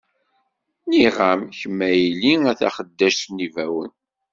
Nniɣ-am, 0.83 1.41
kemm 1.59 1.79
a 1.87 1.89
yelli, 1.93 2.33
a 2.51 2.53
taxeddact 2.59 3.23
n 3.29 3.37
yibawen. 3.43 3.91